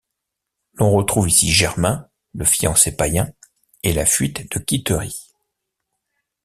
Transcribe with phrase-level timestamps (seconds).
[0.73, 3.31] L’on retrouve ici Germain, le fiancé païen,
[3.83, 5.27] et la fuite de Quitterie.